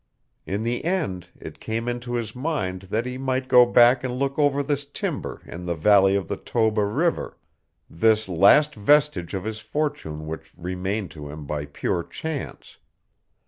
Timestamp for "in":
0.47-0.63, 5.45-5.67